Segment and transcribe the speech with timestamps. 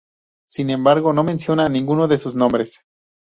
[0.47, 2.83] Sin embargo, no menciona ninguno de sus nombres.